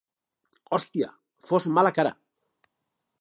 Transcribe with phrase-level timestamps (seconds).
[0.77, 1.11] Hòstia,
[1.49, 2.15] fots mala cara!